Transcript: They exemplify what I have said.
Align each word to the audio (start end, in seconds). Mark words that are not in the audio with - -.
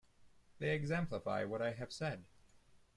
They 0.57 0.73
exemplify 0.73 1.43
what 1.43 1.61
I 1.61 1.73
have 1.73 1.93
said. 1.93 2.23